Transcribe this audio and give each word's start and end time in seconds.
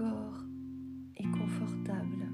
corps 0.00 0.44
est 1.16 1.30
confortable. 1.30 2.26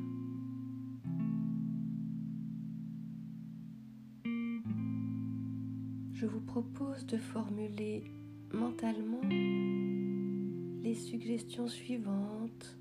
Je 6.12 6.26
vous 6.26 6.40
propose 6.42 7.04
de 7.06 7.16
formuler 7.16 8.04
mentalement 8.54 9.20
les 10.84 10.94
suggestions 10.94 11.66
suivantes 11.66 12.78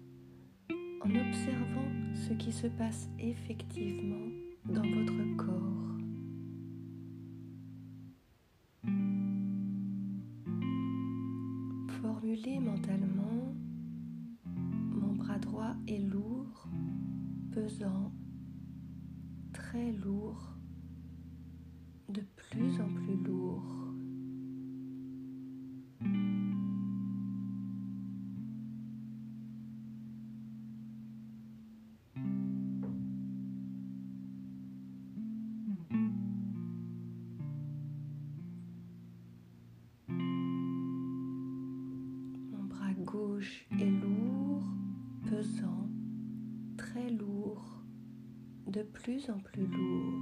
en 1.02 1.09
observant 1.09 1.89
ce 2.13 2.33
qui 2.33 2.52
se 2.52 2.67
passe 2.67 3.09
effectivement 3.17 4.30
dans 4.66 4.83
votre 4.83 5.36
corps. 5.38 5.74
Est 15.88 15.99
lourd, 15.99 16.67
pesant, 17.52 18.11
très 19.53 19.91
lourd, 19.91 20.55
de 22.09 22.21
plus 22.35 22.79
en 22.81 22.93
plus 22.93 23.17
lourd. 23.17 23.84
De 48.76 48.84
plus 48.84 49.30
en 49.30 49.40
plus 49.40 49.66
lourd. 49.68 50.14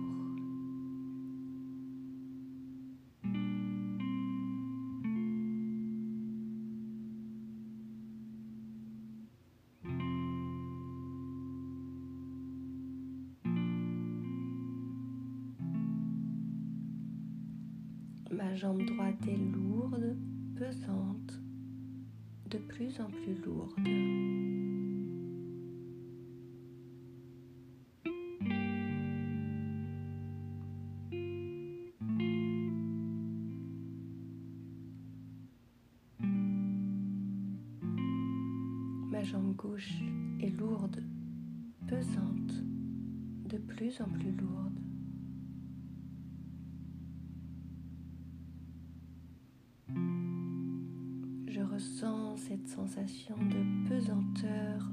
Ma 18.29 18.53
jambe 18.55 18.85
droite 18.85 19.15
est 19.27 19.35
lourde, 19.35 20.15
pesante, 20.55 21.39
de 22.51 22.59
plus 22.59 22.99
en 22.99 23.09
plus 23.09 23.35
lourde. 23.43 24.72
Ma 39.23 39.29
jambe 39.29 39.55
gauche 39.55 40.01
est 40.41 40.49
lourde, 40.49 41.01
pesante, 41.87 42.61
de 43.45 43.57
plus 43.57 44.01
en 44.01 44.09
plus 44.09 44.31
lourde. 44.31 44.77
ressens 51.73 52.35
cette 52.35 52.67
sensation 52.67 53.35
de 53.37 53.87
pesanteur 53.87 54.91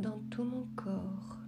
dans 0.00 0.18
tout 0.30 0.42
mon 0.42 0.66
corps. 0.74 1.43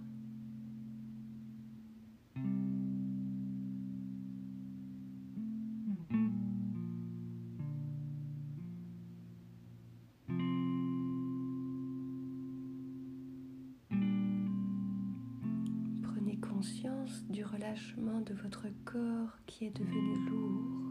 Conscience 16.67 17.23
du 17.29 17.45
relâchement 17.45 18.19
de 18.21 18.33
votre 18.33 18.67
corps 18.83 19.37
qui 19.45 19.65
est 19.65 19.77
devenu 19.77 20.29
lourd. 20.29 20.87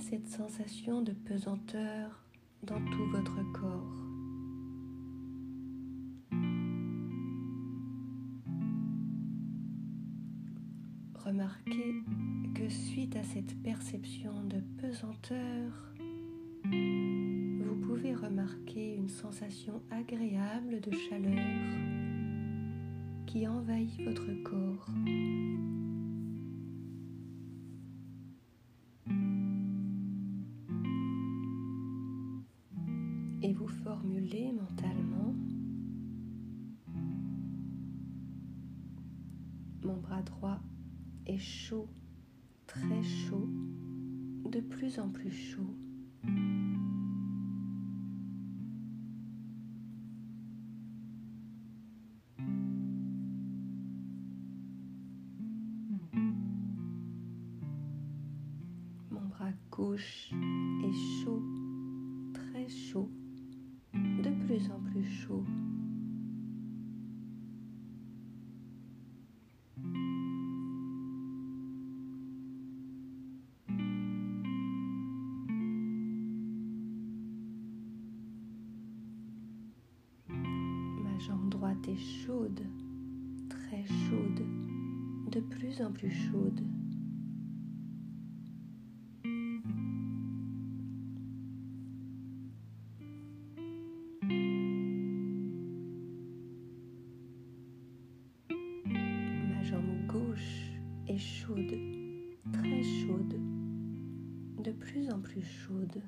cette 0.00 0.28
sensation 0.28 1.00
de 1.00 1.12
pesanteur 1.12 2.24
dans 2.64 2.84
tout 2.90 3.06
votre 3.12 3.40
corps. 3.52 4.02
Remarquez 11.14 12.02
que 12.54 12.68
suite 12.68 13.16
à 13.16 13.22
cette 13.22 13.62
perception 13.62 14.44
de 14.44 14.60
pesanteur, 14.80 15.94
vous 16.64 17.76
pouvez 17.86 18.14
remarquer 18.14 18.91
une 19.02 19.08
sensation 19.08 19.82
agréable 19.90 20.80
de 20.80 20.92
chaleur 20.92 21.44
qui 23.26 23.48
envahit 23.48 24.00
votre 24.00 24.32
corps. 24.44 24.86
mentalement 34.52 35.34
mon 39.82 39.96
bras 39.96 40.22
droit 40.22 40.60
est 41.26 41.38
chaud, 41.38 41.88
très 42.66 43.02
chaud, 43.02 43.48
de 44.48 44.60
plus 44.60 45.00
en 45.00 45.08
plus 45.08 45.32
chaud. 45.32 45.76
Gauche 59.82 60.30
est 60.84 61.24
chaud, 61.24 61.42
très 62.32 62.68
chaud 62.68 63.10
plus 64.52 64.70
en 64.70 64.80
plus 64.80 65.04
chaud. 65.04 65.44
Ma 80.28 81.18
jambe 81.18 81.48
droite 81.48 81.88
est 81.88 81.96
chaude, 81.96 82.60
très 83.48 83.84
chaude, 83.84 84.42
de 85.30 85.40
plus 85.40 85.80
en 85.80 85.90
plus 85.90 86.10
chaude. 86.10 86.60
Chaude, 101.32 101.78
très 102.52 102.82
chaude, 102.82 103.40
de 104.62 104.70
plus 104.70 105.10
en 105.10 105.18
plus 105.18 105.42
chaude. 105.42 106.02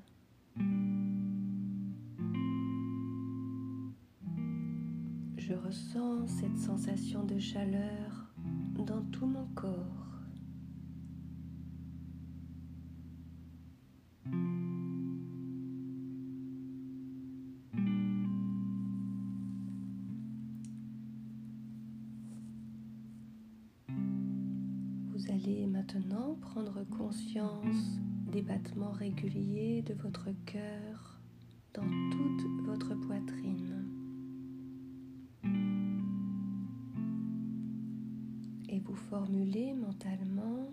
Je 5.39 5.55
ressens 5.55 6.27
cette 6.27 6.59
sensation 6.59 7.25
de 7.25 7.39
chaleur 7.39 8.35
dans 8.77 9.03
tout 9.13 9.27
mon 9.27 9.47
corps. 9.55 10.14
Maintenant 25.67 26.37
prendre 26.41 26.85
conscience 26.85 27.99
des 28.33 28.43
battements 28.43 28.93
réguliers 28.93 29.83
de 29.83 29.95
votre 29.95 30.29
cœur 30.47 31.21
dans 31.75 31.83
toute 31.83 32.67
votre 32.67 32.95
poitrine. 32.95 33.85
et 38.75 38.81
vous 38.81 38.97
formulez 38.97 39.73
mentalement 39.73 40.69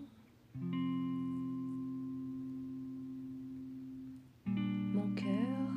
Mon 4.46 5.14
cœur 5.14 5.70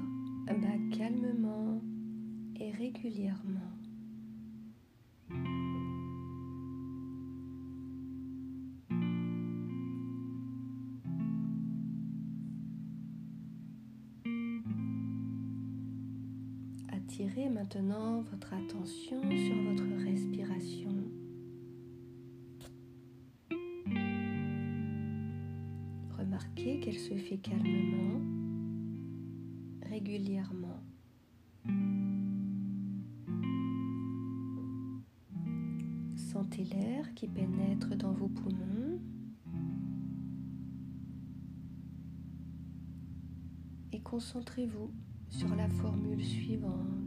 bat 0.48 0.98
calmement 0.98 1.82
et 2.60 2.72
régulièrement. 2.72 3.85
Attirez 17.18 17.48
maintenant 17.48 18.24
votre 18.30 18.54
attention 18.54 19.22
sur 19.22 19.56
votre 19.64 20.04
respiration. 20.04 20.92
Remarquez 26.18 26.82
qu'elle 26.82 27.00
se 27.00 27.16
fait 27.16 27.38
calmement, 27.38 28.20
régulièrement. 29.84 30.84
Sentez 36.18 36.66
l'air 36.66 37.14
qui 37.14 37.30
pénètre 37.30 37.96
dans 37.96 38.12
vos 38.12 38.28
poumons 38.28 39.00
et 43.94 44.02
concentrez-vous 44.02 44.92
sur 45.30 45.56
la 45.56 45.70
formule 45.70 46.22
suivante. 46.22 47.05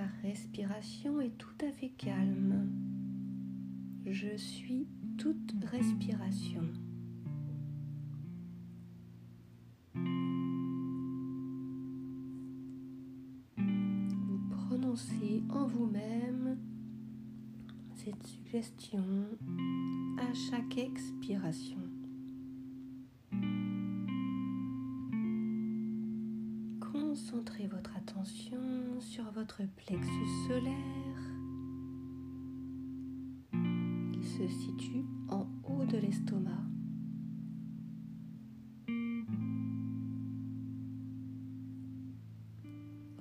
Ma 0.00 0.06
respiration 0.22 1.20
est 1.20 1.36
tout 1.36 1.66
à 1.66 1.70
fait 1.72 1.90
calme. 1.90 2.70
Je 4.06 4.34
suis 4.34 4.86
toute 5.18 5.52
respiration. 5.70 6.62
Vous 13.56 14.40
prononcez 14.48 15.42
en 15.50 15.66
vous-même 15.66 16.56
cette 17.94 18.26
suggestion 18.26 19.04
à 20.18 20.32
chaque 20.32 20.78
expiration. 20.78 21.76
Concentrez 26.80 27.66
votre 27.66 27.94
attention 27.98 28.79
sur 29.00 29.24
votre 29.32 29.62
plexus 29.76 30.46
solaire 30.46 30.76
qui 34.12 34.22
se 34.22 34.46
situe 34.46 35.04
en 35.28 35.46
haut 35.64 35.86
de 35.86 35.96
l'estomac. 35.96 36.50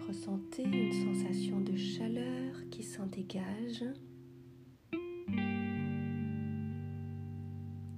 Ressentez 0.06 0.64
une 0.64 0.92
sensation 0.92 1.62
de 1.62 1.78
chaleur 1.78 2.56
qui 2.72 2.84
s'en 2.84 3.06
dégage 3.06 3.86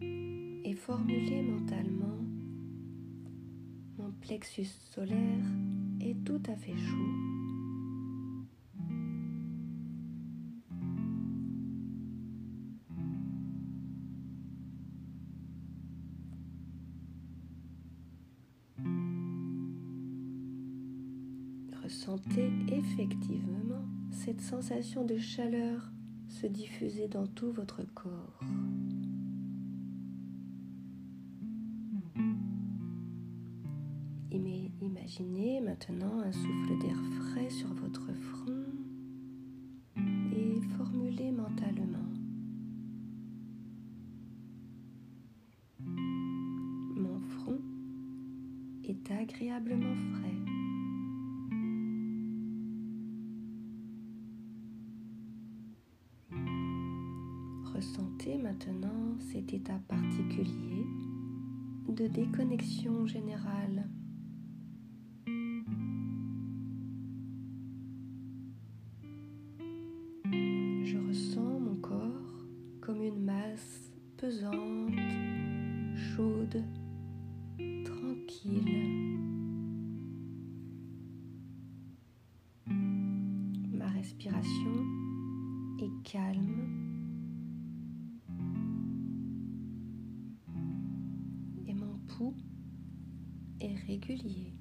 et 0.02 0.74
formulez 0.76 1.42
mentalement 1.42 2.20
mon 3.98 4.12
plexus 4.22 4.66
solaire 4.66 5.46
est 6.00 6.24
tout 6.24 6.42
à 6.48 6.56
fait 6.56 6.78
chaud. 6.78 7.31
Ressentez 21.92 22.50
effectivement 22.70 23.84
cette 24.12 24.40
sensation 24.40 25.04
de 25.04 25.18
chaleur 25.18 25.92
se 26.30 26.48
diffuser 26.48 27.10
dans 27.10 27.28
tout 27.28 27.52
votre 27.52 27.84
corps. 27.94 28.40
Imaginez 34.82 35.60
maintenant 35.60 36.22
un 36.22 36.32
souffle 36.32 36.80
d'air 36.80 36.96
frais 37.20 37.50
sur 37.50 37.74
votre 37.74 38.14
front 38.14 38.64
et 39.98 40.62
formulez 40.78 41.32
mentalement. 41.34 41.98
Mon 46.96 47.20
front 47.20 47.60
est 48.86 49.12
agréablement 49.12 49.96
frais. 50.14 50.31
Maintenant 58.30 59.18
cet 59.32 59.52
état 59.52 59.80
particulier 59.88 60.86
de 61.90 62.06
déconnexion 62.06 63.08
générale 63.08 63.90
pesante, 74.22 74.94
chaude, 75.96 76.64
tranquille. 77.84 79.18
Ma 82.68 83.88
respiration 83.88 84.76
est 85.80 86.04
calme. 86.04 87.01
Est 93.60 93.76
régulier. 93.88 94.61